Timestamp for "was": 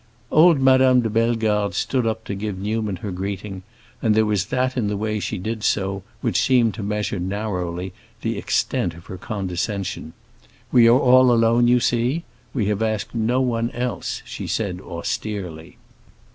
4.25-4.47